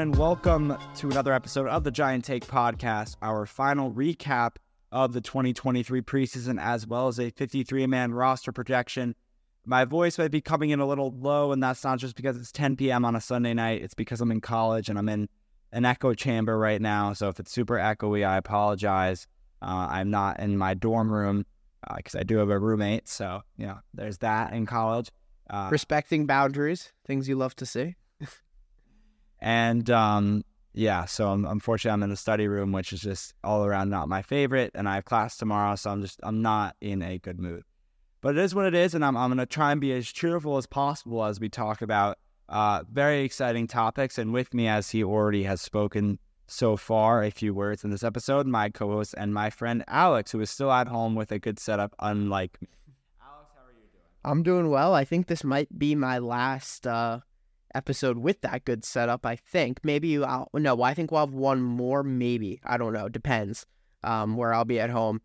[0.00, 4.56] and welcome to another episode of the Giant Take Podcast, our final recap
[4.90, 9.14] of the 2023 preseason, as well as a 53 man roster projection.
[9.66, 12.50] My voice might be coming in a little low, and that's not just because it's
[12.50, 13.04] 10 p.m.
[13.04, 13.82] on a Sunday night.
[13.82, 15.28] It's because I'm in college and I'm in
[15.70, 17.12] an echo chamber right now.
[17.12, 19.26] So if it's super echoey, I apologize.
[19.60, 21.44] Uh, I'm not in my dorm room
[21.94, 23.06] because uh, I do have a roommate.
[23.06, 25.10] So, you know, there's that in college.
[25.50, 27.96] Uh, Respecting boundaries, things you love to see.
[29.40, 33.64] And um, yeah, so I'm, unfortunately, I'm in the study room, which is just all
[33.64, 34.72] around not my favorite.
[34.74, 37.62] And I have class tomorrow, so I'm just I'm not in a good mood.
[38.20, 40.56] But it is what it is, and I'm I'm gonna try and be as cheerful
[40.58, 42.18] as possible as we talk about
[42.48, 44.18] uh, very exciting topics.
[44.18, 48.02] And with me, as he already has spoken so far, a few words in this
[48.02, 51.58] episode, my co-host and my friend Alex, who is still at home with a good
[51.58, 52.68] setup, unlike me.
[53.22, 54.04] Alex, how are you doing?
[54.24, 54.94] I'm doing well.
[54.94, 57.20] I think this might be my last uh,
[57.74, 59.24] episode with that good setup.
[59.26, 60.82] I think maybe I'll no.
[60.82, 62.02] I think we'll have one more.
[62.02, 63.08] Maybe I don't know.
[63.08, 63.66] Depends.
[64.02, 65.20] Um, where I'll be at home.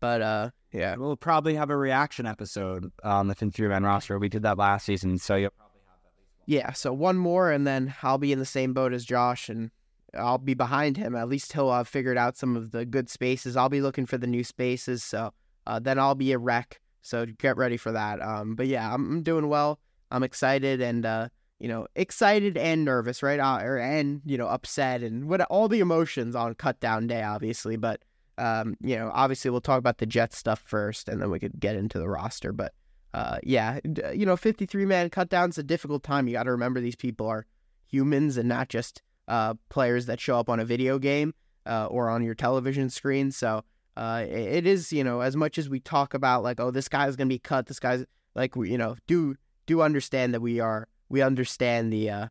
[0.00, 4.18] But uh, yeah, we'll probably have a reaction episode on the Fin Three Man roster.
[4.18, 6.44] We did that last season, so you'll probably have at least one.
[6.46, 9.70] Yeah, so one more, and then I'll be in the same boat as Josh, and
[10.14, 11.16] I'll be behind him.
[11.16, 13.56] At least he'll have figured out some of the good spaces.
[13.56, 15.32] I'll be looking for the new spaces, so
[15.66, 16.80] uh, then I'll be a wreck.
[17.02, 18.20] So get ready for that.
[18.20, 19.80] Um, but yeah, I'm, I'm doing well.
[20.10, 23.40] I'm excited, and uh, you know, excited and nervous, right?
[23.40, 27.22] Uh, or and you know, upset and what all the emotions on cut down day,
[27.22, 27.76] obviously.
[27.76, 28.02] But
[28.38, 31.58] um, you know, obviously we'll talk about the Jets stuff first, and then we could
[31.58, 32.52] get into the roster.
[32.52, 32.72] But
[33.14, 33.80] uh, yeah,
[34.14, 36.28] you know, 53 man cut down's a difficult time.
[36.28, 37.46] You got to remember these people are
[37.86, 41.34] humans and not just uh, players that show up on a video game
[41.66, 43.30] uh, or on your television screen.
[43.32, 43.64] So
[43.96, 47.16] uh, it is, you know, as much as we talk about like, oh, this guy's
[47.16, 48.04] gonna be cut, this guy's
[48.34, 49.34] like, you know, do
[49.66, 52.26] do understand that we are we understand the, uh,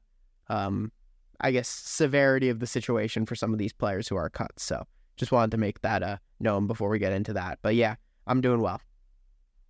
[0.50, 0.92] um,
[1.40, 4.52] I guess, severity of the situation for some of these players who are cut.
[4.58, 4.86] So
[5.18, 7.60] just wanted to make that uh, known before we get into that.
[7.62, 7.96] But yeah,
[8.26, 8.82] I'm doing well.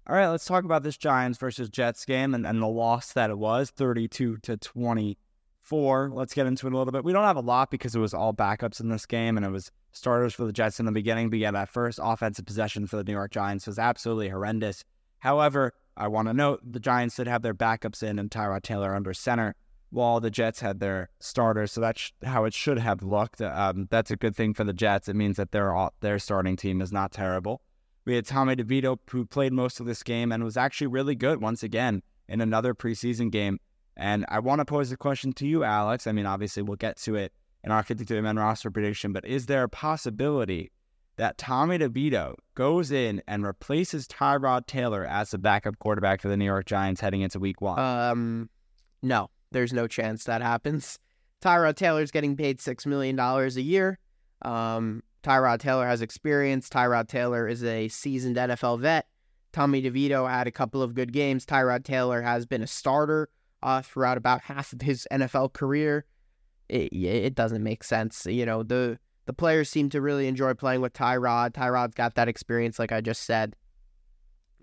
[0.08, 3.30] All right, let's talk about this Giants versus Jets game and, and the loss that
[3.30, 6.12] it was 32 to 24.
[6.14, 7.04] Let's get into it a little bit.
[7.04, 9.52] We don't have a lot because it was all backups in this game and it
[9.52, 11.30] was starters for the Jets in the beginning.
[11.30, 14.86] But yeah, that first offensive possession for the New York Giants was absolutely horrendous.
[15.20, 18.96] However, I want to note the Giants did have their backups in and Tyrod Taylor
[18.96, 19.56] under center,
[19.90, 21.72] while the Jets had their starters.
[21.72, 23.42] So that's how it should have looked.
[23.42, 25.10] Um, that's a good thing for the Jets.
[25.10, 27.62] It means that their their starting team is not terrible.
[28.06, 31.42] We had Tommy DeVito, who played most of this game and was actually really good
[31.42, 33.60] once again in another preseason game.
[33.98, 36.08] And I want to pose a question to you, Alex.
[36.08, 37.34] I mean, obviously, we'll get to it
[37.64, 40.72] in our 53 man roster prediction, but is there a possibility
[41.18, 46.38] that Tommy DeVito goes in and replaces Tyrod Taylor as the backup quarterback for the
[46.38, 47.80] New York Giants heading into week one?
[47.80, 48.50] Um,
[49.02, 51.00] no, there's no chance that happens.
[51.42, 54.00] Tyrod Taylor's getting paid $6 million a year.
[54.44, 56.70] Um, Tyrod Taylor has experience.
[56.70, 59.08] Tyrod Taylor is a seasoned NFL vet.
[59.54, 61.46] Tommy DeVito had a couple of good games.
[61.46, 63.30] Tyrod Taylor has been a starter
[63.64, 66.06] uh, throughout about half of his NFL career.
[66.70, 68.26] It, it doesn't make sense.
[68.26, 71.52] You know, the the players seem to really enjoy playing with Tyrod.
[71.52, 73.56] Tyrod's got that experience, like I just said.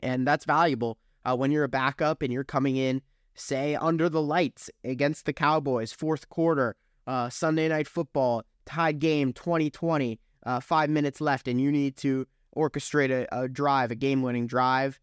[0.03, 3.01] And that's valuable uh, when you're a backup and you're coming in,
[3.35, 6.77] say, under the lights against the Cowboys, fourth quarter,
[7.07, 10.19] uh, Sunday night football, tied game 2020.
[10.45, 12.27] uh, five minutes left and you need to
[12.57, 15.01] orchestrate a, a drive, a game winning drive,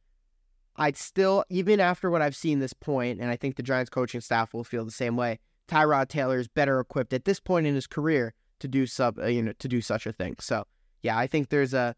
[0.75, 4.21] I'd still, even after what I've seen this point, and I think the Giants coaching
[4.21, 7.75] staff will feel the same way, Tyrod Taylor is better equipped at this point in
[7.75, 10.35] his career to do sub, uh, you know, to do such a thing.
[10.39, 10.65] So
[11.03, 11.95] yeah, I think there's a,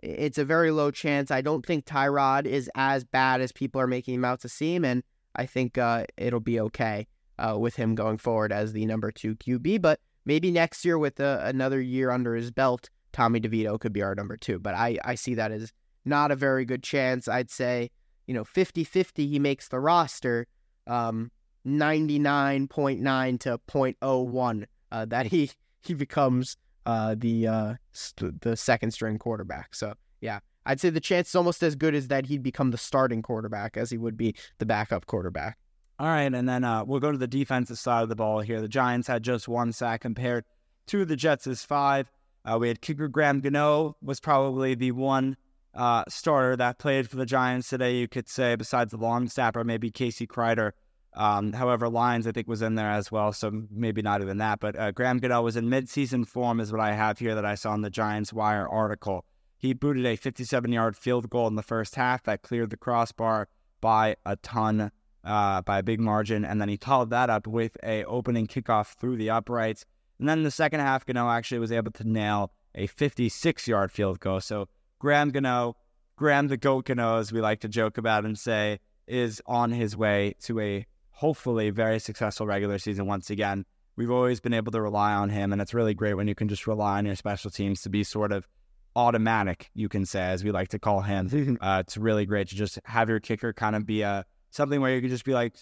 [0.00, 1.30] it's a very low chance.
[1.30, 4.84] I don't think Tyrod is as bad as people are making him out to seem,
[4.84, 5.02] and
[5.36, 7.06] I think uh, it'll be okay
[7.38, 9.82] uh, with him going forward as the number two QB.
[9.82, 14.02] But maybe next year with a, another year under his belt, Tommy DeVito could be
[14.02, 14.58] our number two.
[14.58, 15.72] But I, I see that as
[16.04, 17.28] not a very good chance.
[17.28, 17.90] I'd say,
[18.26, 20.46] you know, 50 50, he makes the roster.
[20.86, 21.30] Um,
[21.66, 25.50] 99.9 to 0.01 uh, that he
[25.82, 26.56] he becomes
[26.86, 29.74] uh, the uh, st- the second string quarterback.
[29.74, 32.78] So yeah, I'd say the chance is almost as good as that he'd become the
[32.78, 35.58] starting quarterback as he would be the backup quarterback.
[35.98, 38.62] All right, and then uh, we'll go to the defensive side of the ball here.
[38.62, 40.44] The Giants had just one sack compared
[40.86, 42.10] to the Jets' five.
[42.44, 45.36] Uh, we had kicker Graham Gano was probably the one
[45.74, 47.96] uh, starter that played for the Giants today.
[47.96, 50.72] You could say besides the long snapper, maybe Casey Kreiter.
[51.14, 54.60] Um, however, Lyons I think was in there as well, so maybe not even that.
[54.60, 57.56] But uh, Graham Gano was in midseason form, is what I have here that I
[57.56, 59.24] saw in the Giants Wire article.
[59.58, 63.48] He booted a 57-yard field goal in the first half that cleared the crossbar
[63.80, 64.90] by a ton,
[65.24, 68.94] uh, by a big margin, and then he followed that up with a opening kickoff
[68.94, 69.84] through the uprights.
[70.18, 74.40] And then the second half, Gano actually was able to nail a 56-yard field goal.
[74.40, 74.68] So
[74.98, 75.76] Graham Gano,
[76.16, 79.96] Graham the Goat Gano, as we like to joke about and say, is on his
[79.96, 80.86] way to a
[81.20, 83.62] hopefully very successful regular season once again.
[83.94, 86.48] We've always been able to rely on him, and it's really great when you can
[86.48, 88.48] just rely on your special teams to be sort of
[88.96, 91.58] automatic, you can say, as we like to call him.
[91.60, 94.94] uh, it's really great to just have your kicker kind of be a something where
[94.94, 95.56] you can just be like,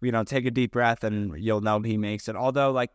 [0.00, 2.34] you know, take a deep breath and you'll know he makes it.
[2.34, 2.90] Although, like,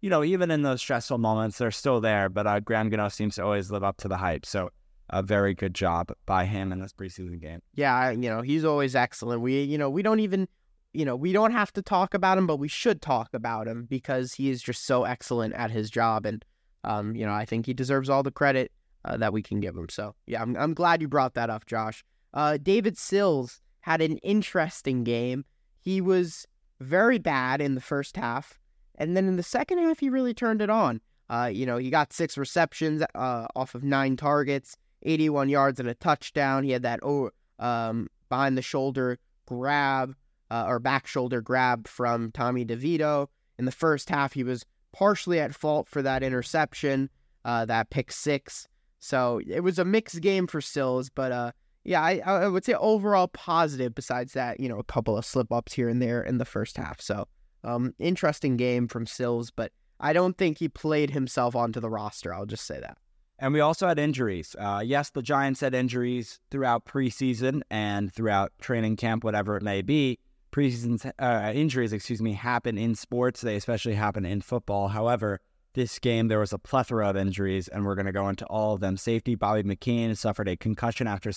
[0.00, 2.28] you know, even in those stressful moments, they're still there.
[2.28, 4.44] But uh, Graham Gano seems to always live up to the hype.
[4.44, 4.70] So
[5.10, 7.60] a very good job by him in this preseason game.
[7.74, 9.42] Yeah, you know, he's always excellent.
[9.42, 10.48] We, you know, we don't even
[10.94, 13.86] you know, we don't have to talk about him, but we should talk about him
[13.90, 16.24] because he is just so excellent at his job.
[16.24, 16.44] And,
[16.84, 18.70] um, you know, I think he deserves all the credit
[19.04, 19.88] uh, that we can give him.
[19.88, 22.04] So, yeah, I'm, I'm glad you brought that up, Josh.
[22.32, 25.44] Uh, David Sills had an interesting game.
[25.80, 26.46] He was
[26.80, 28.58] very bad in the first half.
[28.94, 31.00] And then in the second half, he really turned it on.
[31.28, 35.88] Uh, you know, he got six receptions uh, off of nine targets, 81 yards and
[35.88, 36.62] a touchdown.
[36.62, 40.14] He had that oh, um, behind the shoulder grab
[40.54, 43.26] uh, or back shoulder grab from Tommy DeVito.
[43.58, 47.10] In the first half, he was partially at fault for that interception,
[47.44, 48.68] uh, that pick six.
[49.00, 51.50] So it was a mixed game for Sills, but uh,
[51.82, 53.96] yeah, I, I would say overall positive.
[53.96, 56.76] Besides that, you know, a couple of slip ups here and there in the first
[56.76, 57.00] half.
[57.00, 57.26] So
[57.64, 62.32] um, interesting game from Sills, but I don't think he played himself onto the roster.
[62.32, 62.96] I'll just say that.
[63.40, 64.54] And we also had injuries.
[64.56, 69.82] Uh, yes, the Giants had injuries throughout preseason and throughout training camp, whatever it may
[69.82, 70.20] be
[70.54, 73.40] preseason uh, injuries, excuse me, happen in sports.
[73.40, 74.86] They especially happen in football.
[74.86, 75.40] However,
[75.72, 78.74] this game there was a plethora of injuries, and we're going to go into all
[78.74, 78.96] of them.
[78.96, 81.32] Safety Bobby McCain suffered a concussion after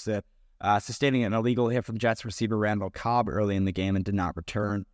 [0.61, 4.05] uh, sustaining an illegal hit from Jets receiver Randall Cobb early in the game and
[4.05, 4.85] did not return.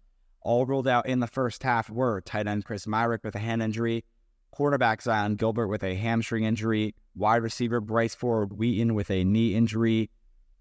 [0.41, 3.61] All ruled out in the first half were tight end Chris Myarick with a hand
[3.61, 4.05] injury,
[4.51, 9.53] quarterback Zyon Gilbert with a hamstring injury, wide receiver Bryce Ford Wheaton with a knee
[9.53, 10.09] injury,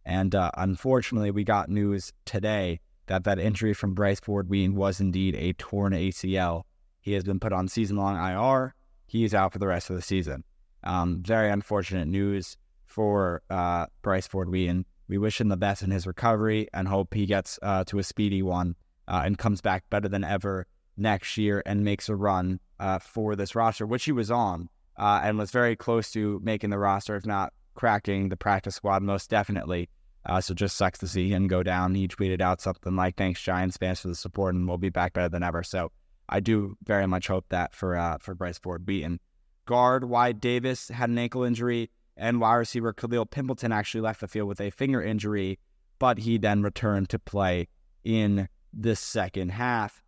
[0.05, 5.01] and uh, unfortunately, we got news today that that injury from Bryce Ford Wheaton was
[5.01, 6.63] indeed a torn ACL.
[7.01, 8.75] He has been put on season-long IR.
[9.07, 10.45] He is out for the rest of the season.
[10.85, 12.57] Um, very unfortunate news
[12.87, 14.85] for uh, Bryce Ford Wheaton.
[15.09, 18.03] We wish him the best in his recovery and hope he gets uh, to a
[18.03, 18.77] speedy one
[19.09, 20.67] uh, and comes back better than ever
[20.97, 25.21] next year and makes a run uh, for this roster, which he was on uh,
[25.23, 29.31] and was very close to making the roster, if not cracking the practice squad, most
[29.31, 29.89] definitely.
[30.25, 31.95] Uh, so just sucks to see him go down.
[31.95, 35.14] He tweeted out something like, "Thanks Giants fans for the support, and we'll be back
[35.14, 35.91] better than ever." So
[36.29, 39.21] I do very much hope that for uh, for Bryce Ford Wheaton.
[39.67, 44.29] Guard Wyatt Davis had an ankle injury, and wide receiver Kalil Pimpleton actually left the
[44.29, 45.59] field with a finger injury,
[45.99, 47.69] but he then returned to play
[48.05, 50.02] in the second half.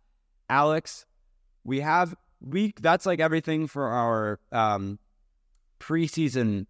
[0.49, 1.05] Alex,
[1.63, 2.81] we have week.
[2.81, 4.99] that's like everything for our um,
[5.79, 6.65] preseason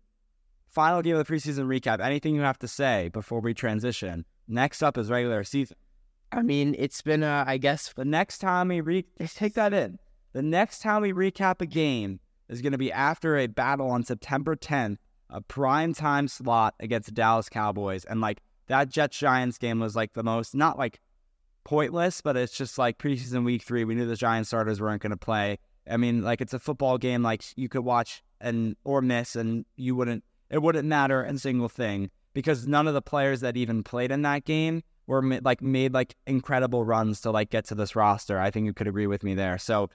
[0.75, 2.01] final game of the preseason recap.
[2.01, 4.25] Anything you have to say before we transition?
[4.47, 5.77] Next up is regular season.
[6.31, 9.97] I mean, it's been, uh, I guess, the next time we re- take that in.
[10.33, 14.03] The next time we recap a game is going to be after a battle on
[14.03, 14.97] September 10th,
[15.29, 18.03] a prime time slot against the Dallas Cowboys.
[18.03, 20.99] And like that Jets Giants game was like the most, not like
[21.63, 23.85] pointless, but it's just like preseason week three.
[23.85, 25.57] We knew the Giants starters weren't going to play.
[25.89, 27.23] I mean, like it's a football game.
[27.23, 30.23] Like you could watch and or miss, and you wouldn't.
[30.49, 34.21] It wouldn't matter a single thing because none of the players that even played in
[34.23, 38.39] that game were like made like incredible runs to like get to this roster.
[38.39, 39.57] I think you could agree with me there.
[39.57, 39.89] So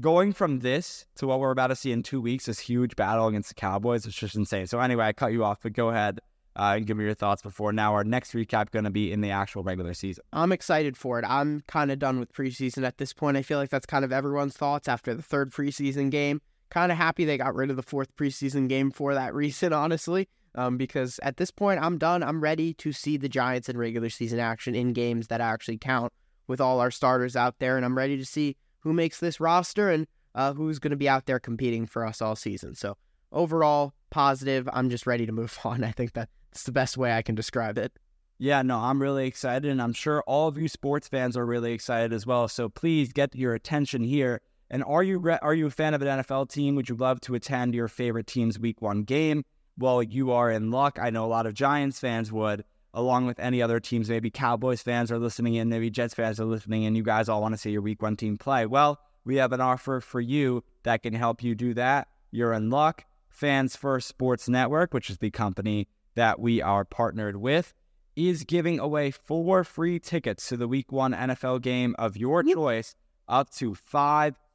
[0.00, 3.26] going from this to what we're about to see in two weeks, this huge battle
[3.26, 4.66] against the Cowboys, it's just insane.
[4.66, 6.20] So anyway, I cut you off, but go ahead
[6.56, 7.94] uh, and give me your thoughts before now.
[7.94, 10.24] Our next recap going to be in the actual regular season.
[10.32, 11.24] I'm excited for it.
[11.26, 13.36] I'm kind of done with preseason at this point.
[13.36, 16.40] I feel like that's kind of everyone's thoughts after the third preseason game.
[16.70, 20.28] Kind of happy they got rid of the fourth preseason game for that reason, honestly.
[20.54, 22.22] Um, because at this point, I'm done.
[22.22, 26.12] I'm ready to see the Giants in regular season action in games that actually count
[26.48, 29.90] with all our starters out there, and I'm ready to see who makes this roster
[29.90, 32.74] and uh, who's going to be out there competing for us all season.
[32.74, 32.96] So
[33.32, 34.68] overall, positive.
[34.72, 35.84] I'm just ready to move on.
[35.84, 37.92] I think that's the best way I can describe it.
[38.38, 41.72] Yeah, no, I'm really excited, and I'm sure all of you sports fans are really
[41.72, 42.48] excited as well.
[42.48, 44.40] So please get your attention here.
[44.70, 46.76] And are you re- are you a fan of an NFL team?
[46.76, 49.44] Would you love to attend your favorite team's Week One game?
[49.76, 50.98] Well, you are in luck.
[51.00, 54.08] I know a lot of Giants fans would along with any other teams.
[54.08, 56.94] Maybe Cowboys fans are listening in, maybe Jets fans are listening in.
[56.94, 58.66] You guys all want to see your week one team play.
[58.66, 62.08] Well, we have an offer for you that can help you do that.
[62.30, 63.04] You're in luck.
[63.28, 67.74] Fans First Sports Network, which is the company that we are partnered with,
[68.16, 72.94] is giving away four free tickets to the week one NFL game of your choice
[73.28, 73.74] up to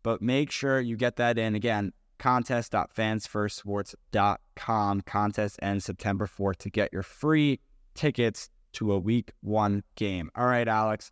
[0.06, 1.56] but make sure you get that in.
[1.56, 5.02] Again, contest.fansfirstsports.com.
[5.02, 7.60] Contest ends September 4th to get your free
[7.96, 10.30] tickets to a week one game.
[10.36, 11.12] All right, Alex.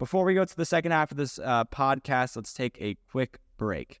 [0.00, 3.38] Before we go to the second half of this uh, podcast, let's take a quick
[3.58, 4.00] break.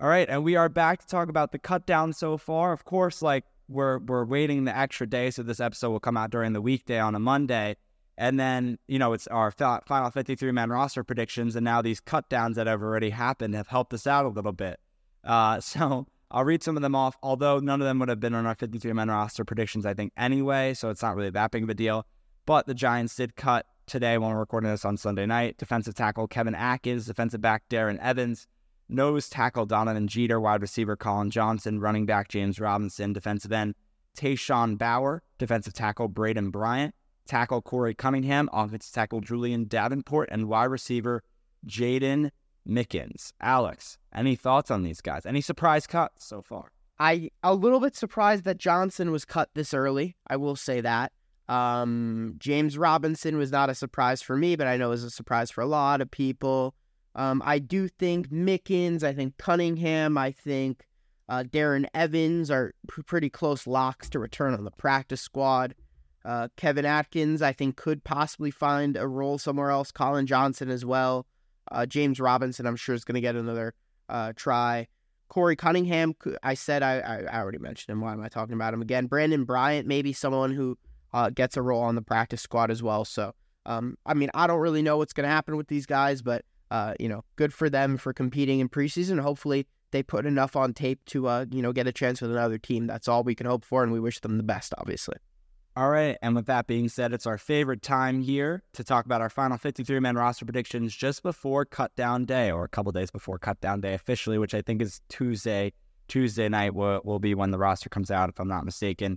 [0.00, 2.72] All right, and we are back to talk about the cut down so far.
[2.72, 6.30] Of course, like we're we're waiting the extra day, so this episode will come out
[6.30, 7.76] during the weekday on a Monday,
[8.16, 12.30] and then you know it's our final 53 man roster predictions, and now these cut
[12.30, 14.80] downs that have already happened have helped us out a little bit.
[15.22, 18.34] Uh, so I'll read some of them off, although none of them would have been
[18.34, 20.72] on our 53 man roster predictions, I think, anyway.
[20.72, 22.06] So it's not really that big of a deal.
[22.46, 25.58] But the Giants did cut today when we're recording this on Sunday night.
[25.58, 28.46] Defensive tackle Kevin Atkins, defensive back Darren Evans,
[28.90, 33.74] nose tackle Donovan Jeter, wide receiver Collin Johnson, running back James Robinson, defensive end
[34.16, 36.94] Tashawn Bower, defensive tackle Braden Bryant,
[37.26, 41.22] tackle Corey Cunningham, offensive tackle Julian Davenport, and wide receiver
[41.66, 42.30] Jaden
[42.68, 43.32] Mickens.
[43.40, 45.24] Alex, any thoughts on these guys?
[45.24, 46.70] Any surprise cuts so far?
[46.98, 50.16] I a little bit surprised that Johnson was cut this early.
[50.26, 51.12] I will say that.
[51.48, 55.10] Um, James Robinson was not a surprise for me, but I know it was a
[55.10, 56.74] surprise for a lot of people.
[57.14, 60.86] Um, I do think Mickens, I think Cunningham, I think
[61.28, 65.74] uh, Darren Evans are p- pretty close locks to return on the practice squad.
[66.24, 69.90] Uh, Kevin Atkins, I think, could possibly find a role somewhere else.
[69.90, 71.26] Collin Johnson as well.
[71.72, 73.74] Uh, James Robinson, I'm sure, is going to get another
[74.08, 74.88] uh, try.
[75.28, 78.00] Corey Cunningham, I said I, I already mentioned him.
[78.00, 79.06] Why am I talking about him again?
[79.06, 80.76] Brandon Bryant, maybe someone who
[81.12, 83.04] uh, gets a role on the practice squad as well.
[83.04, 83.32] So,
[83.64, 86.44] um, I mean, I don't really know what's going to happen with these guys, but
[86.70, 89.20] uh, you know, good for them for competing in preseason.
[89.20, 92.58] Hopefully, they put enough on tape to uh, you know get a chance with another
[92.58, 92.86] team.
[92.86, 95.16] That's all we can hope for, and we wish them the best, obviously.
[95.76, 96.18] All right.
[96.20, 99.56] And with that being said, it's our favorite time here to talk about our final
[99.56, 103.60] 53 man roster predictions just before cut down day or a couple days before cut
[103.60, 105.72] down day officially, which I think is Tuesday.
[106.08, 109.16] Tuesday night will, will be when the roster comes out, if I'm not mistaken.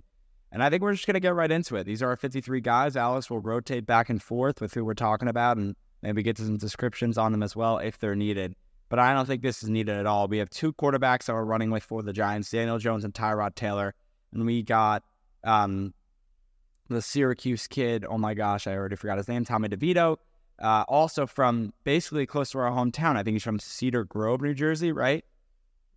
[0.52, 1.84] And I think we're just going to get right into it.
[1.84, 2.96] These are our 53 guys.
[2.96, 6.56] Alex will rotate back and forth with who we're talking about and maybe get some
[6.56, 8.54] descriptions on them as well if they're needed.
[8.88, 10.28] But I don't think this is needed at all.
[10.28, 13.54] We have two quarterbacks that we're running with for the Giants Daniel Jones and Tyrod
[13.54, 13.94] Taylor.
[14.32, 15.02] And we got
[15.42, 15.94] um,
[16.88, 18.04] the Syracuse kid.
[18.08, 19.44] Oh my gosh, I already forgot his name.
[19.44, 20.18] Tommy DeVito.
[20.62, 23.16] Uh, also from basically close to our hometown.
[23.16, 25.24] I think he's from Cedar Grove, New Jersey, right?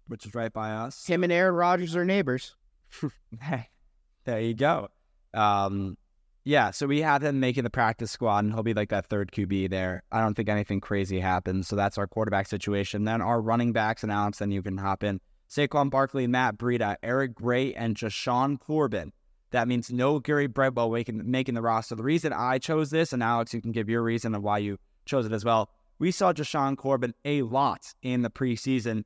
[0.08, 1.06] which is right by us.
[1.06, 2.56] Him and Aaron Rodgers are neighbors.
[3.42, 3.68] Hey,
[4.24, 4.88] there you go.
[5.34, 5.98] Um,
[6.48, 9.34] yeah, so we have him making the practice squad, and he'll be like that third
[9.34, 10.04] QB there.
[10.14, 11.68] I don't think anything crazy happens.
[11.68, 13.04] So that's our quarterback situation.
[13.04, 15.20] Then our running backs and Alex, then you can hop in.
[15.50, 19.12] Saquon Barkley, Matt Breida, Eric Gray, and Jashaun Corbin.
[19.52, 21.96] That means no Gary Brightwell making, making the roster.
[21.96, 24.78] The reason I chose this, and Alex, you can give your reason of why you
[25.06, 25.70] chose it as well.
[26.00, 29.04] We saw Jashaun Corbin a lot in the preseason,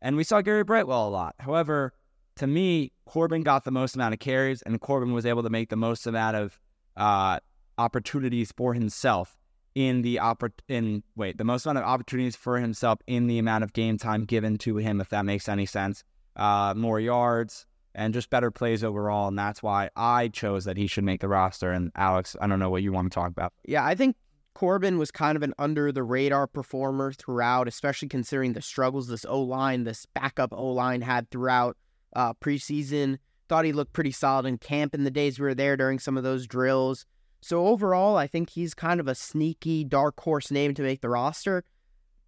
[0.00, 1.34] and we saw Gary Brightwell a lot.
[1.40, 1.92] However,
[2.36, 5.70] to me, Corbin got the most amount of carries, and Corbin was able to make
[5.70, 6.60] the most amount of
[6.96, 7.38] uh,
[7.78, 9.36] opportunities for himself
[9.74, 13.64] in the oppor- in wait the most amount of opportunities for himself in the amount
[13.64, 16.04] of game time given to him, if that makes any sense.
[16.36, 20.86] Uh, more yards and just better plays overall, and that's why I chose that he
[20.86, 21.70] should make the roster.
[21.70, 23.52] And Alex, I don't know what you want to talk about.
[23.64, 24.16] Yeah, I think
[24.54, 29.24] Corbin was kind of an under the radar performer throughout, especially considering the struggles this
[29.24, 31.76] O line, this backup O line had throughout
[32.14, 33.18] uh, preseason.
[33.48, 36.16] Thought he looked pretty solid in camp in the days we were there during some
[36.16, 37.06] of those drills.
[37.40, 41.10] So overall, I think he's kind of a sneaky dark horse name to make the
[41.10, 41.64] roster.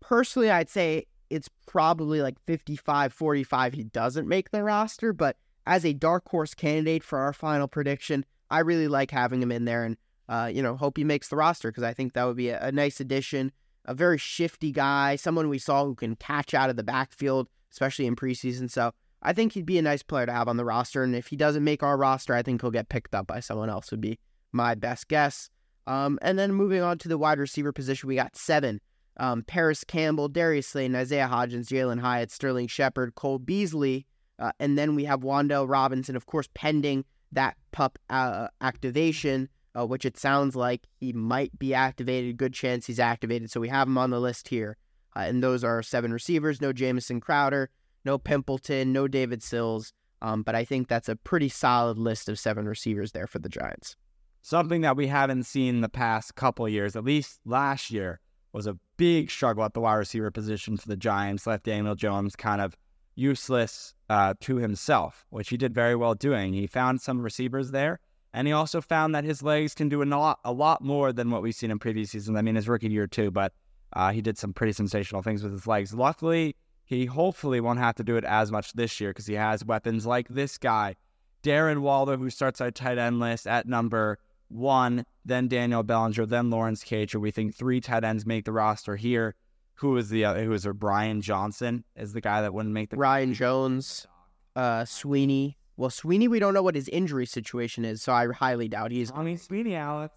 [0.01, 5.85] Personally, I'd say it's probably like 55 45 he doesn't make the roster, but as
[5.85, 9.85] a dark horse candidate for our final prediction, I really like having him in there
[9.85, 9.97] and
[10.29, 12.61] uh, you know, hope he makes the roster because I think that would be a,
[12.61, 13.53] a nice addition.
[13.85, 18.07] A very shifty guy, someone we saw who can catch out of the backfield, especially
[18.07, 18.71] in preseason.
[18.71, 18.93] So
[19.23, 21.03] I think he'd be a nice player to have on the roster.
[21.03, 23.71] And if he doesn't make our roster, I think he'll get picked up by someone
[23.71, 24.19] else, would be
[24.53, 25.51] my best guess.
[25.87, 28.81] Um, and then moving on to the wide receiver position, we got seven.
[29.19, 34.07] Um, Parris Campbell, Darius Slayton, Isaiah Hodgins, Jalin Hyatt, Sterling Shepard, Cole Beasley,
[34.39, 39.87] uh, and then we have Wan'Dale Robinson, of course, pending that pup uh, activation, uh,
[39.87, 42.37] which it sounds like he might be activated.
[42.37, 43.51] Good chance he's activated.
[43.51, 44.77] So we have him on the list here.
[45.15, 47.71] Uh, and those are seven receivers no Jamison Crowder,
[48.07, 49.93] no Pimpleton, no David Sills.
[50.23, 53.51] Um, but I think that's a pretty solid list of seven receivers there for the
[53.51, 53.97] Giants.
[54.41, 58.21] Something that we haven't seen the past couple years, at least last year,
[58.52, 61.47] was a big struggle at the wide receiver position for the Giants.
[61.47, 62.75] Left Daniel Jones kind of
[63.17, 66.54] useless uh, to himself, which he did very well doing.
[66.54, 67.99] He found some receivers there,
[68.33, 71.30] and he also found that his legs can do a lot, a lot more than
[71.30, 72.39] what we've seen in previous seasons.
[72.39, 73.52] I mean, his rookie year too, but
[73.93, 75.93] uh, he did some pretty sensational things with his legs.
[75.93, 79.65] Luckily, he hopefully won't have to do it as much this year because he has
[79.65, 80.95] weapons like this guy,
[81.43, 84.19] Darren Waller, who starts our tight end list at number
[84.49, 87.21] one, then Daniel Bellinger, then Lawrence Cager.
[87.21, 89.35] We think three tight ends make the roster here.
[89.75, 90.45] Who is the other?
[90.45, 90.73] Who is there?
[90.73, 94.07] Brian Johnson is the guy that wouldn't make the Ryan Jones,
[94.55, 95.59] uh, Sweeney.
[95.77, 99.13] Well, Sweeney, we don't know what his injury situation is, so I highly doubt he's.
[99.13, 100.15] I mean, Sweeney, Alex.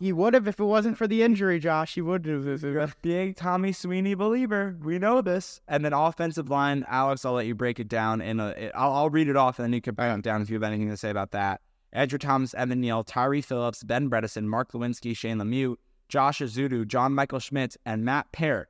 [0.00, 0.24] He making the roster?
[0.24, 1.94] He would have if it wasn't for the injury, Josh.
[1.94, 2.96] He would have.
[3.02, 4.76] Big Tommy Sweeney believer.
[4.82, 5.60] We know this.
[5.68, 7.24] And then offensive line, Alex.
[7.24, 8.20] I'll let you break it down.
[8.20, 10.50] In a, I'll, I'll read it off, and then you can break it down if
[10.50, 11.60] you have anything to say about that.
[11.92, 15.76] Edgar Thomas, Evan Neal, Tyree Phillips, Ben Bredeson, Mark Glowinski, Shane Lemieux,
[16.08, 18.68] Josh Ezeudu, John Michael Schmitz, and Matt Parrott.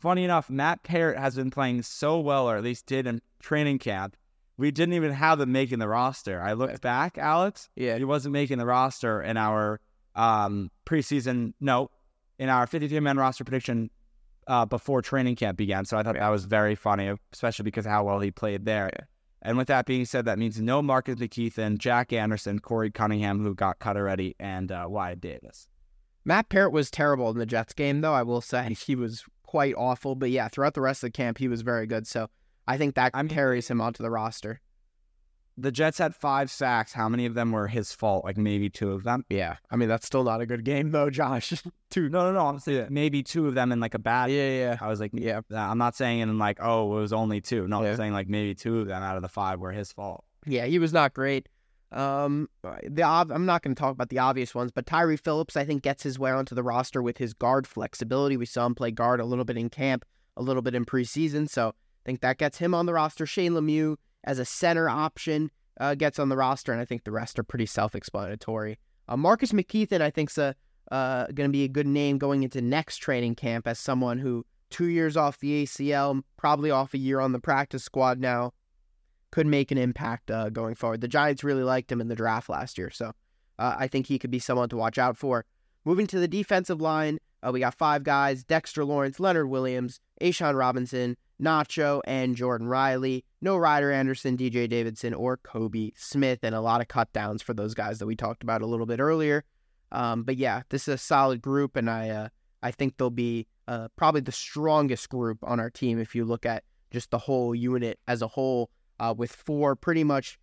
[0.00, 3.78] Funny enough, Matt Parrott has been playing so well, or at least did in training
[3.78, 4.16] camp.
[4.58, 6.40] We didn't even have him making the roster.
[6.40, 7.68] I looked back, Alex.
[7.76, 7.98] Yeah.
[7.98, 9.80] He wasn't making the roster in our
[10.16, 11.90] um, preseason, no,
[12.38, 13.90] in our 53 man roster prediction
[14.46, 15.84] uh, before training camp began.
[15.84, 18.90] So I thought that was very funny, especially because of how well he played there.
[19.42, 23.54] And with that being said, that means no Marcus McKethan, Jack Anderson, Corey Cunningham, who
[23.54, 25.68] got cut already, and uh, Wyatt Davis.
[26.24, 28.14] Matt Parrott was terrible in the Jets game, though.
[28.14, 30.14] I will say he was quite awful.
[30.14, 32.06] But yeah, throughout the rest of the camp, he was very good.
[32.06, 32.28] So
[32.66, 34.60] I think that I'm- carries him onto the roster.
[35.58, 36.92] The Jets had five sacks.
[36.92, 38.24] How many of them were his fault?
[38.24, 39.24] Like maybe two of them.
[39.30, 41.52] Yeah, I mean that's still not a good game though, Josh.
[41.90, 42.08] Two?
[42.10, 42.46] No, no, no.
[42.48, 44.30] I'm saying maybe two of them in like a bad.
[44.30, 45.40] yeah, yeah, I was like, yeah.
[45.54, 47.66] I'm not saying in like, oh, it was only two.
[47.68, 47.90] No, Yeah.
[47.92, 50.24] I'm saying like maybe two of them out of the five were his fault.
[50.46, 51.48] Yeah, he was not great.
[51.92, 52.48] Um,
[52.82, 55.64] the ob- I'm not going to talk about the obvious ones, but Tyree Phillips I
[55.64, 58.36] think gets his way onto the roster with his guard flexibility.
[58.36, 60.04] We saw him play guard a little bit in camp,
[60.36, 61.72] a little bit in preseason, so I
[62.04, 63.24] think that gets him on the roster.
[63.24, 67.12] Shane Lemieux as a center option uh, gets on the roster, and I think the
[67.12, 68.78] rest are pretty self-explanatory.
[69.08, 70.54] Uh, Marcus McKethan I think's a
[70.90, 74.44] uh, going to be a good name going into next training camp as someone who
[74.70, 78.52] two years off the ACL, probably off a year on the practice squad now
[79.32, 81.00] could make an impact uh, going forward.
[81.00, 83.12] The Giants really liked him in the draft last year, so
[83.58, 85.44] uh, I think he could be someone to watch out for.
[85.84, 90.56] Moving to the defensive line, uh, we got five guys Dexter Lawrence, Leonard Williams, A'Shawn
[90.56, 93.24] Robinson, Nacho, and Jordon Riley.
[93.40, 97.54] No Ryder Anderson, DJ Davidson, or Kobe Smith, and a lot of cut downs for
[97.54, 99.44] those guys that we talked about a little bit earlier.
[99.92, 102.28] Um, but yeah, this is a solid group, and I uh,
[102.62, 106.46] I think they'll be uh, probably the strongest group on our team if you look
[106.46, 108.70] at just the whole unit as a whole,
[109.00, 110.38] uh, with four pretty much,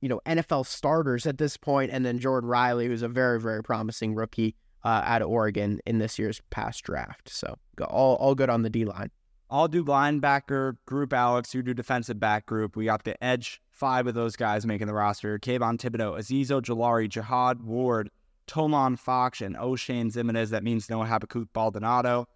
[0.00, 3.62] you know, NFL starters at this point, and then Jordon Riley, who's a very, very
[3.62, 4.54] promising rookie
[4.84, 7.28] uh, out of Oregon in this year's past draft.
[7.28, 7.56] So
[7.88, 9.10] all all good on the D line.
[9.52, 11.54] I'll do linebacker group, Alex.
[11.54, 12.76] You do defensive back group.
[12.76, 15.40] We got the edge, five of those guys making the roster.
[15.40, 18.10] Kayvon Thibodeaux, Azeez Ojulari, Jihad Ward,
[18.46, 20.50] Tomon Fox, and Oshane Ximines.
[20.50, 22.28] That means Noah Habakkuk Baldonado.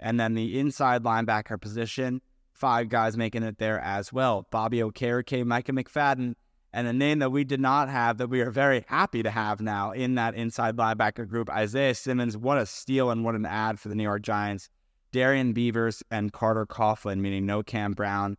[0.00, 2.22] And then the inside linebacker position,
[2.54, 4.46] five guys making it there as well.
[4.50, 6.34] Bobby Okereke, Micah McFadden,
[6.72, 9.60] and a name that we did not have that we are very happy to have
[9.60, 12.34] now in that inside linebacker group, Isaiah Simmons.
[12.34, 14.70] What a steal and what an ad for the New York Giants.
[15.12, 18.36] Darrian Beavers and Carter Coughlin, meaning no Cam Brown.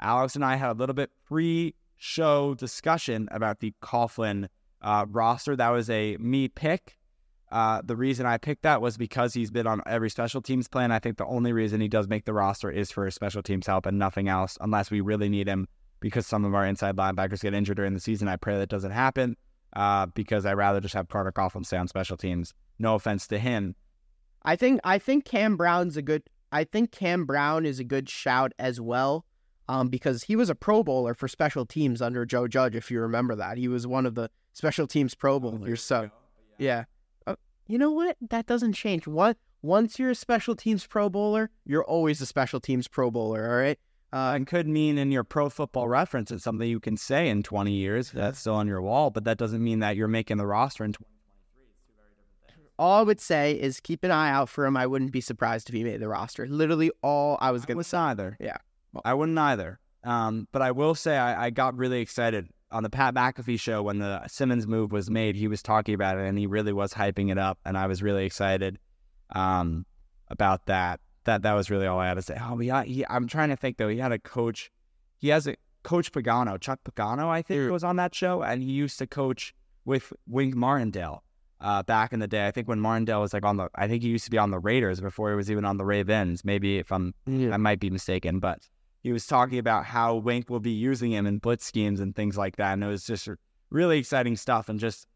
[0.00, 4.48] Alex and I had a little bit pre show discussion about the Coughlin
[4.82, 5.54] uh, roster.
[5.56, 6.98] That was a me pick.
[7.52, 10.90] Uh, the reason I picked that was because he's been on every special teams plan.
[10.90, 13.66] I think the only reason he does make the roster is for his special teams
[13.66, 15.68] help and nothing else, unless we really need him
[16.00, 18.28] because some of our inside linebackers get injured during the season.
[18.28, 19.36] I pray that doesn't happen
[19.74, 22.52] uh, because I'd rather just have Carter Coughlin stay on special teams.
[22.78, 23.76] No offense to him.
[24.44, 26.22] I think I think Cam Brown's a good.
[26.52, 29.24] I think Cam Brown is a good shout as well,
[29.68, 32.76] um, because he was a Pro Bowler for special teams under Joe Judge.
[32.76, 35.82] If you remember that, he was one of the special teams Pro Bowlers.
[35.82, 36.10] So,
[36.58, 36.84] yeah,
[37.26, 38.16] uh, you know what?
[38.30, 39.06] That doesn't change.
[39.06, 43.50] What once you're a special teams Pro Bowler, you're always a special teams Pro Bowler.
[43.50, 43.78] All right.
[44.12, 47.42] Uh, and could mean in your pro football reference, it's something you can say in
[47.42, 48.12] 20 years.
[48.12, 50.92] That's still on your wall, but that doesn't mean that you're making the roster in
[50.92, 51.13] 20
[52.78, 54.76] all I would say is keep an eye out for him.
[54.76, 56.46] I wouldn't be surprised if he made the roster.
[56.46, 57.98] Literally all I was going to say.
[57.98, 58.36] either.
[58.40, 58.56] Yeah.
[59.04, 59.78] I wouldn't either.
[60.04, 63.82] Um, but I will say I, I, got really excited on the Pat McAfee show
[63.82, 65.34] when the Simmons move was made.
[65.34, 68.02] He was talking about it and he really was hyping it up, and I was
[68.02, 68.78] really excited
[69.34, 69.86] um,
[70.28, 71.00] about that.
[71.24, 72.36] That that was really all I had to say.
[72.38, 72.84] Oh, yeah.
[72.84, 73.88] He, I'm trying to think though.
[73.88, 74.70] He had a coach.
[75.16, 78.70] He has a coach Pagano, Chuck Pagano, I think, was on that show, and he
[78.70, 79.54] used to coach
[79.86, 81.22] with Wink Martindale
[81.64, 82.46] uh, back in the day.
[82.46, 84.50] I think when Martindale was like on the, I think he used to be on
[84.50, 86.44] the Raiders before he was even on the Ravens.
[86.44, 87.54] Maybe if I'm, yeah.
[87.54, 88.60] I might be mistaken, but
[89.02, 92.36] he was talking about how Wink will be using him in blitz schemes and things
[92.36, 92.74] like that.
[92.74, 93.28] And it was just
[93.70, 94.68] really exciting stuff.
[94.68, 95.06] And just,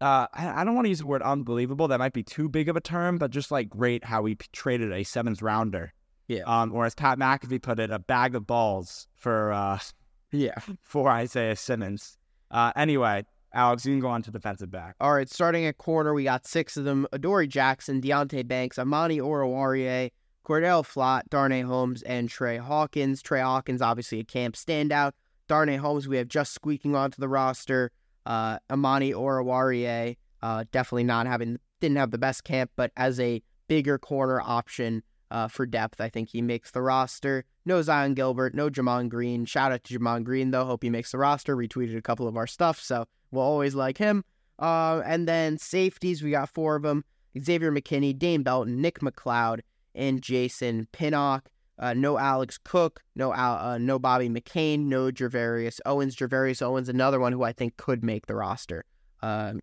[0.00, 1.88] uh, I, I don't want to use the word unbelievable.
[1.88, 4.92] That might be too big of a term, but just like great how we traded
[4.92, 5.92] a seventh rounder.
[6.28, 6.42] Yeah.
[6.46, 9.80] Um, or as Pat McAfee put it, a bag of balls for, uh,
[10.30, 12.16] yeah, for Isaiah Simmons.
[12.52, 14.96] Uh, anyway, Alex, you can go on to defensive back.
[15.00, 19.18] All right, starting at corner, we got six of them: Adoree Jackson, Deonte Banks, Amani
[19.18, 20.10] Oruwariye,
[20.42, 23.22] Cor'Dale Flott, Darnay Holmes, and Trey Hawkins.
[23.22, 25.12] Trey Hawkins, obviously a camp standout.
[25.48, 27.92] Darnay Holmes, we have just squeaking onto the roster.
[28.26, 33.42] Uh, Amani Oruwariye, uh, definitely not having, didn't have the best camp, but as a
[33.68, 37.44] bigger corner option uh, for depth, I think he makes the roster.
[37.66, 39.44] No Zyon Gilbert, no Gemon Green.
[39.44, 40.64] Shout out to Gemon Green, though.
[40.64, 41.56] Hope he makes the roster.
[41.56, 44.24] Retweeted a couple of our stuff, so We'll always like him.
[44.58, 47.04] Uh, and then safeties, we got four of them
[47.38, 49.60] Xavier McKinney, Dane Belton, Nick McCloud,
[49.94, 51.50] and Jason Pinnock.
[51.76, 56.14] Uh, no Alex Cook, no uh, no Bobby McCain, no Gervarrius Owens.
[56.14, 58.84] Gervarrius Owens, another one who I think could make the roster.
[59.20, 59.54] Uh,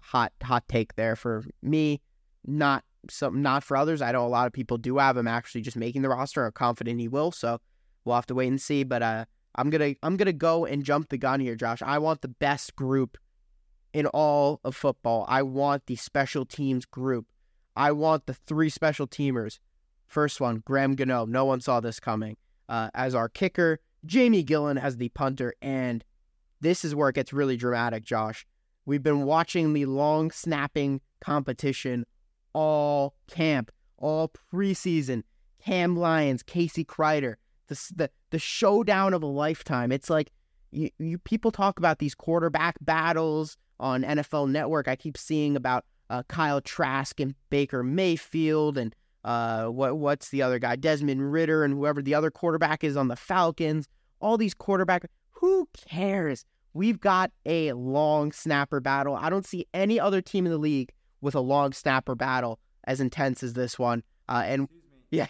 [0.00, 2.00] hot hot take there for me.
[2.46, 4.00] Not some not for others.
[4.00, 6.42] I know a lot of people do have him actually just making the roster.
[6.42, 7.30] Are confident he will.
[7.30, 7.60] So
[8.06, 8.82] we'll have to wait and see.
[8.82, 11.82] But uh, I'm gonna I'm gonna go and jump the gun here, Josh.
[11.82, 13.16] I want the best group
[13.92, 15.24] in all of football.
[15.28, 17.26] I want the special teams group.
[17.76, 19.58] I want the three special teamers.
[20.06, 21.24] First one, Graham Gano.
[21.24, 22.36] No one saw this coming.
[22.68, 26.04] Uh, as our kicker, Jamie Gillan as the punter, and
[26.60, 28.46] this is where it gets really dramatic, Josh.
[28.86, 32.04] We've been watching the long snapping competition
[32.54, 35.24] all camp, all preseason.
[35.62, 37.36] Cam Lyons, Casey Kreiter,
[37.74, 39.92] the, the the showdown of a lifetime.
[39.92, 40.30] It's like
[40.70, 44.88] you, you people talk about these quarterback battles on NFL Network.
[44.88, 50.42] I keep seeing about uh, Kyle Trask and Baker Mayfield and uh, what what's the
[50.42, 53.88] other guy, Desmond Ridder and whoever the other quarterback is on the Falcons.
[54.20, 55.06] All these quarterback.
[55.30, 56.44] Who cares?
[56.72, 59.14] We've got a long snapper battle.
[59.14, 63.00] I don't see any other team in the league with a long snapper battle as
[63.00, 64.02] intense as this one.
[64.28, 64.68] Uh, and
[65.10, 65.26] yeah,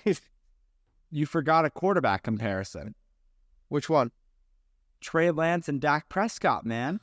[1.14, 2.94] you forgot a quarterback comparison.
[3.68, 4.10] Which one?
[5.00, 6.98] Trey Lance and Dak Prescott, man.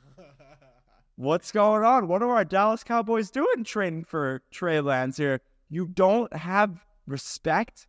[1.16, 2.08] What's going on?
[2.08, 5.40] What are our Dallas Cowboys doing training for Trey Lance here?
[5.70, 7.86] You don't have respect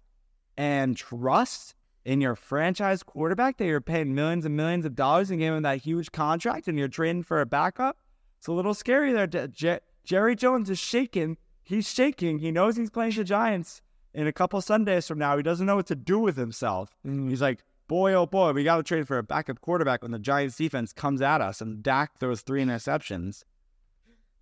[0.56, 5.40] and trust in your franchise quarterback that you're paying millions and millions of dollars and
[5.40, 7.98] giving him that huge contract and you're trading for a backup?
[8.38, 9.28] It's a little scary there.
[10.06, 11.38] Jerry Jones is shaking.
[11.64, 12.40] He's shaking.
[12.40, 13.82] He knows he's playing the Giants
[14.13, 16.95] in a couple Sundays from now, he doesn't know what to do with himself.
[17.04, 20.19] He's like, boy, oh boy, we got to trade for a backup quarterback when the
[20.19, 21.62] Giants defense comes at us.
[21.62, 23.43] And Dak throws three interceptions.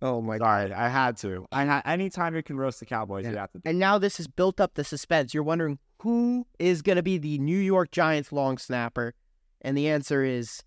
[0.00, 1.46] Oh my Sorry, I had to.
[1.52, 3.60] I had anytime you can roast the Cowboys, you have to.
[3.64, 5.32] And now this has built up the suspense.
[5.32, 9.14] You're wondering who is going to be the New York Giants long snapper,
[9.60, 10.64] and the answer is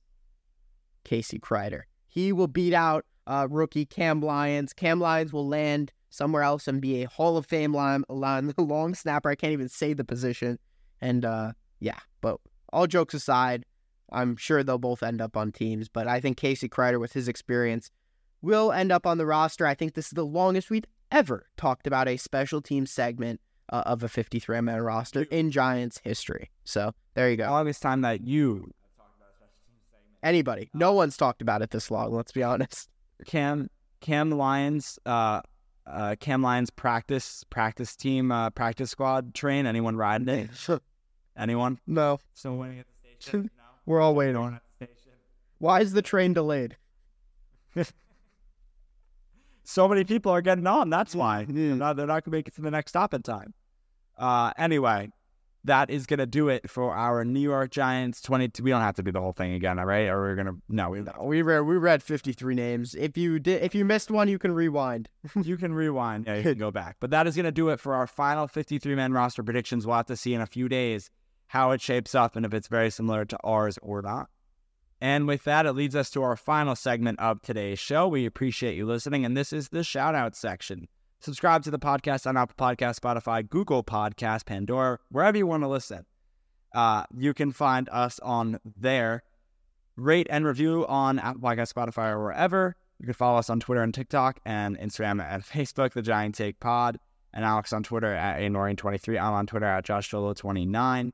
[1.03, 1.81] Casey Kreiter.
[2.07, 4.71] He will beat out uh, rookie Cam Lyons.
[4.71, 8.95] Cam Lyons will land somewhere else and be a Hall of Fame line, line long
[8.95, 9.29] snapper.
[9.29, 10.59] I can't even say the position.
[11.01, 12.39] And uh, yeah, but
[12.71, 13.65] all jokes aside,
[14.11, 15.89] I'm sure they'll both end up on teams.
[15.89, 17.91] But I think Casey Kreiter, with his experience,
[18.41, 19.65] will end up on the roster.
[19.65, 23.83] I think this is the longest we've ever talked about a special team segment uh,
[23.85, 26.49] of a 53 man roster in Giants history.
[26.63, 27.49] So there you go.
[27.49, 28.71] Longest time that you,
[30.25, 32.11] Anybody, no one's talked about it this long.
[32.11, 32.89] Let's be honest.
[33.27, 33.69] Cam,
[34.01, 35.41] Cam Lyons, uh,
[35.87, 39.65] uh, Cam Lyons practice practice team uh, practice squad train.
[39.65, 40.49] Anyone riding it?
[41.37, 41.79] Anyone?
[41.85, 43.49] no, Still waiting at the station?
[43.57, 43.63] No.
[43.85, 44.35] we're all waiting.
[44.35, 45.11] Going at the station.
[45.57, 46.77] Why is the train delayed?
[49.63, 50.89] so many people are getting on.
[50.89, 53.53] That's why they're not, not going to make it to the next stop in time.
[54.17, 55.09] Uh, anyway,
[55.65, 58.21] that is going to do it for our New York Giants.
[58.21, 58.49] Twenty.
[58.61, 60.07] We don't have to do the whole thing again, all right?
[60.07, 60.89] Or we're gonna no.
[60.89, 62.95] We, We read we read 53 names.
[62.95, 65.09] If you did, if you missed one, you can rewind.
[65.35, 66.25] you can rewind.
[66.27, 66.97] Yeah, you can go back.
[66.99, 69.85] But that is going to do it for our final 53 man roster predictions.
[69.85, 71.09] We'll have to see in a few days
[71.47, 74.29] how it shapes up and if it's very similar to ours or not.
[75.01, 78.07] And with that, it leads us to our final segment of today's show.
[78.07, 80.87] We appreciate you listening, and this is the shout out section.
[81.25, 85.67] Subscribe to the podcast on Apple Podcast, Spotify, Google Podcast, Pandora, wherever you want to
[85.67, 86.05] listen.
[86.71, 89.23] Uh, you can find us on there.
[89.95, 92.75] Rate and review on Apple Podcast, Spotify, or wherever.
[92.99, 96.59] You can follow us on Twitter and TikTok and Instagram and Facebook, The Giant Take
[96.59, 96.99] Pod,
[97.33, 99.19] and Alex on Twitter at anorian23.
[99.19, 101.11] I'm on Twitter at JoshSolo29.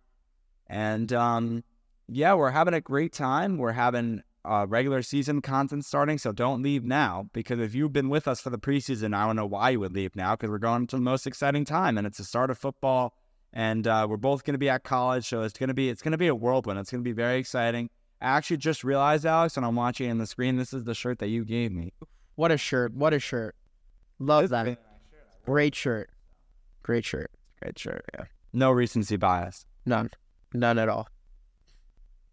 [0.67, 1.63] And um,
[2.09, 3.57] yeah, we're having a great time.
[3.57, 8.09] We're having uh, regular season content starting, so don't leave now because if you've been
[8.09, 10.57] with us for the preseason, I don't know why you would leave now because we're
[10.57, 13.13] going to the most exciting time and it's the start of football,
[13.53, 16.01] and uh, we're both going to be at college, so it's going to be it's
[16.01, 16.79] going to be a whirlwind.
[16.79, 17.89] It's going to be very exciting.
[18.21, 20.57] I actually just realized, Alex, and I'm watching in the screen.
[20.57, 21.93] This is the shirt that you gave me.
[22.35, 22.93] What a shirt!
[22.93, 23.55] What a shirt!
[24.19, 24.65] Love that.
[24.65, 24.79] Shirt.
[25.45, 26.09] Great shirt.
[26.83, 27.31] Great shirt.
[27.61, 28.05] Great shirt.
[28.13, 28.25] Yeah.
[28.53, 29.65] No recency bias.
[29.85, 30.11] None.
[30.53, 31.07] None at all.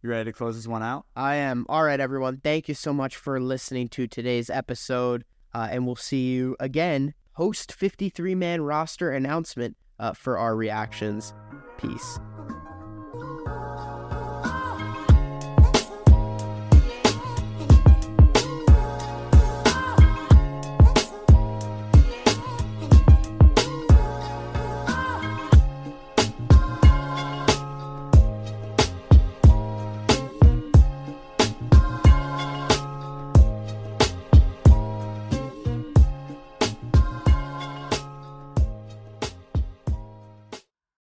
[0.03, 1.07] You ready to close this one out?
[1.17, 1.67] I am.
[1.69, 2.39] All right, everyone.
[2.39, 5.25] Thank you so much for listening to today's episode.
[5.53, 11.35] Uh, and we'll see you again, post 53 man roster announcement uh, for our reactions.
[11.79, 12.21] Peace.